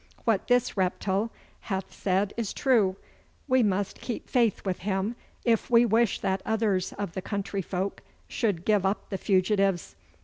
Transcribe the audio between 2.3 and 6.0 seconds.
is true. We must keep faith with him if we